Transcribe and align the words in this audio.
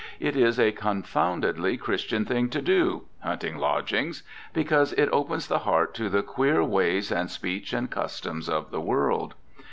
It 0.19 0.35
is 0.35 0.59
a 0.59 0.71
confoundly 0.71 1.77
Christian 1.77 2.25
thing 2.25 2.49
to 2.49 2.59
do 2.59 3.03
hunting 3.19 3.59
lodgings 3.59 4.23
because 4.51 4.93
it 4.93 5.09
opens 5.11 5.45
the 5.47 5.59
heart 5.59 5.93
to 5.93 6.09
the 6.09 6.23
queer 6.23 6.63
ways, 6.63 7.11
and 7.11 7.29
speech, 7.29 7.71
and 7.71 7.87
customs 7.87 8.49
of 8.49 8.71
the 8.71 8.81
world. 8.81 9.35